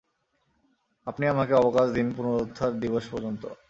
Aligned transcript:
আপনি 1.07 1.25
আমাকে 1.27 1.53
অবকাশ 1.53 1.87
দিন 1.91 2.07
পুনরুত্থান 2.15 2.71
দিবস 2.79 3.05
পর্যন্ত। 3.11 3.43